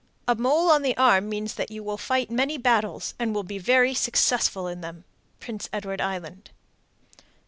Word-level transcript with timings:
A 0.27 0.33
mole 0.33 0.71
on 0.71 0.81
the 0.81 0.97
arm 0.97 1.29
means 1.29 1.53
that 1.53 1.69
you 1.69 1.83
will 1.83 1.95
fight 1.99 2.31
many 2.31 2.57
battles, 2.57 3.13
and 3.19 3.35
will 3.35 3.43
be 3.43 3.59
very 3.59 3.93
successful 3.93 4.65
in 4.65 4.81
them. 4.81 5.03
_Prince 5.39 5.69
Edward 5.71 6.01
Island. 6.01 6.49